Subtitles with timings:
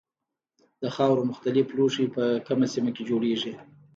[0.81, 3.53] د خاورو مختلف لوښي په کومه سیمه کې جوړیږي.